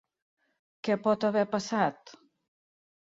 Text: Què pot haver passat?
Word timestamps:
Què 0.87 0.95
pot 1.07 1.25
haver 1.29 1.43
passat? 1.51 2.15